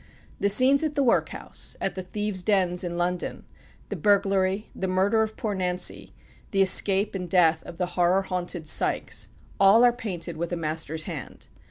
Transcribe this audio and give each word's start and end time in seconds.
The 0.39 0.49
scenes 0.49 0.81
at 0.81 0.95
the 0.95 1.03
workhouse; 1.03 1.77
at 1.79 1.93
the 1.93 2.01
thieves' 2.01 2.41
dens 2.41 2.83
in 2.83 2.97
London; 2.97 3.45
the 3.89 3.95
burglary; 3.95 4.71
the 4.73 4.87
murder 4.87 5.21
of 5.21 5.37
poor 5.37 5.53
Nancy; 5.53 6.11
the 6.49 6.63
escape 6.63 7.13
and 7.13 7.29
death 7.29 7.61
of 7.67 7.77
the 7.77 7.85
horror 7.93 8.23
haunted 8.23 8.67
Sikes, 8.67 9.29
all 9.59 9.85
are 9.85 9.93
painted 9.93 10.37
with 10.37 10.51
a 10.51 10.57
master's 10.57 11.03
hand. 11.03 11.45